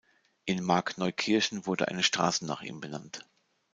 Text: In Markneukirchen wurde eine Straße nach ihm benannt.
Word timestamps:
In 0.45 0.63
Markneukirchen 0.63 1.67
wurde 1.67 1.87
eine 1.87 2.01
Straße 2.01 2.43
nach 2.47 2.63
ihm 2.63 2.79
benannt. 2.79 3.23